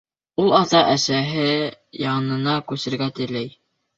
Ул 0.43 0.53
ата-әсәһе 0.59 1.43
янына 2.05 2.57
күсергә 2.71 3.13
теләй. 3.21 3.55